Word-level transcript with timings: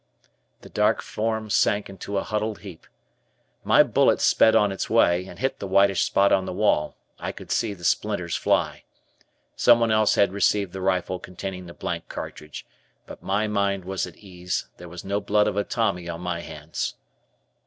The 0.61 0.69
dark 0.69 1.03
form 1.03 1.51
sank 1.51 1.87
into 1.87 2.17
a 2.17 2.23
huddled 2.23 2.61
heap. 2.61 2.87
My 3.63 3.83
bullet 3.83 4.19
sped 4.19 4.55
on 4.55 4.71
its 4.71 4.89
way, 4.89 5.27
and 5.27 5.37
hit 5.37 5.59
the 5.59 5.67
whitish 5.67 6.05
spot 6.05 6.31
on 6.31 6.47
the 6.47 6.53
wall; 6.53 6.97
I 7.19 7.31
could 7.31 7.51
see 7.51 7.75
the 7.75 7.83
splinters 7.83 8.35
fly. 8.35 8.83
Someone 9.55 9.91
else 9.91 10.15
had 10.15 10.33
received 10.33 10.73
the 10.73 10.81
rifle 10.81 11.19
containing 11.19 11.67
the 11.67 11.75
blank 11.75 12.09
cartridge, 12.09 12.65
but 13.05 13.21
my 13.21 13.47
mind 13.47 13.85
was 13.85 14.07
at 14.07 14.17
ease, 14.17 14.69
there 14.77 14.89
was 14.89 15.05
no 15.05 15.21
blood 15.21 15.45
of 15.47 15.55
a 15.55 15.63
Tommy 15.63 16.09
on 16.09 16.21
my 16.21 16.39
hands. 16.39 16.95